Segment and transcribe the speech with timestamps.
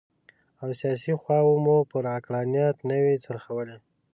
[0.61, 3.75] او سیاسي خواوې مو پر عقلانیت نه وي څرخولي.